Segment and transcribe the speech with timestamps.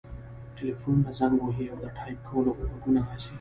[0.55, 3.29] ټیلیفونونه زنګ وهي او د ټایپ کولو غږونه راځي